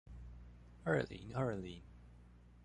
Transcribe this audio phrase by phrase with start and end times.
[0.83, 1.79] 二零二零